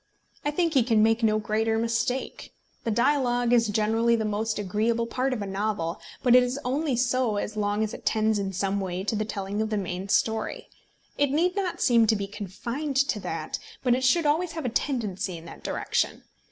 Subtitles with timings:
[0.43, 2.55] I think he can make no greater mistake.
[2.85, 6.95] The dialogue is generally the most agreeable part of a novel; but it is only
[6.95, 10.09] so as long as it tends in some way to the telling of the main
[10.09, 10.69] story.
[11.19, 14.69] It need not seem to be confined to that, but it should always have a
[14.69, 16.23] tendency in that direction.